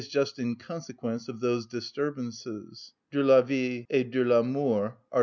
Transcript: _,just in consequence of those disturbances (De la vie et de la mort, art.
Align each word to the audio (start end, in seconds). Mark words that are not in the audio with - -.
_,just 0.09 0.39
in 0.39 0.55
consequence 0.55 1.27
of 1.27 1.41
those 1.41 1.67
disturbances 1.67 2.93
(De 3.11 3.21
la 3.23 3.39
vie 3.43 3.85
et 3.91 4.09
de 4.09 4.23
la 4.23 4.41
mort, 4.41 4.97
art. 5.11 5.19